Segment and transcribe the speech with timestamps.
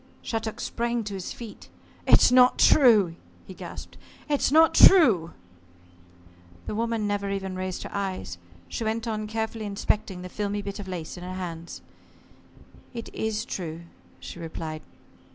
[0.23, 1.69] Shattuck sprang to his feet.
[2.07, 3.15] "It's not true!"
[3.45, 3.99] he gasped.
[4.27, 5.33] "It's not true!"
[6.65, 8.39] The woman never even raised her eyes.
[8.67, 11.83] She went on carefully inspecting the filmy bit of lace in her hands.
[12.95, 13.81] "It is true,"
[14.19, 14.81] she replied.